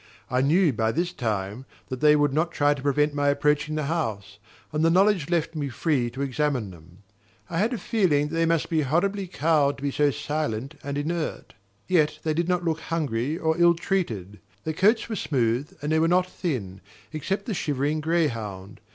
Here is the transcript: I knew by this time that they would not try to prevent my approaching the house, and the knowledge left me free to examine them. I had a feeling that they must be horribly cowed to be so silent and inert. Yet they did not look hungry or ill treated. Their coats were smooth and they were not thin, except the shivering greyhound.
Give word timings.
I 0.31 0.41
knew 0.41 0.73
by 0.73 0.91
this 0.91 1.13
time 1.13 1.63
that 1.89 1.99
they 2.01 2.15
would 2.15 2.33
not 2.33 2.51
try 2.51 2.73
to 2.73 2.81
prevent 2.81 3.13
my 3.13 3.27
approaching 3.27 3.75
the 3.75 3.83
house, 3.83 4.39
and 4.71 4.83
the 4.83 4.89
knowledge 4.89 5.29
left 5.29 5.53
me 5.53 5.69
free 5.69 6.09
to 6.09 6.23
examine 6.23 6.71
them. 6.71 7.03
I 7.51 7.59
had 7.59 7.71
a 7.71 7.77
feeling 7.77 8.27
that 8.29 8.33
they 8.33 8.47
must 8.47 8.67
be 8.67 8.81
horribly 8.81 9.27
cowed 9.27 9.77
to 9.77 9.83
be 9.83 9.91
so 9.91 10.09
silent 10.09 10.73
and 10.83 10.97
inert. 10.97 11.53
Yet 11.87 12.17
they 12.23 12.33
did 12.33 12.49
not 12.49 12.65
look 12.65 12.79
hungry 12.79 13.37
or 13.37 13.55
ill 13.59 13.75
treated. 13.75 14.39
Their 14.63 14.73
coats 14.73 15.07
were 15.07 15.15
smooth 15.15 15.77
and 15.83 15.91
they 15.91 15.99
were 15.99 16.07
not 16.07 16.25
thin, 16.25 16.81
except 17.13 17.45
the 17.45 17.53
shivering 17.53 18.01
greyhound. 18.01 18.81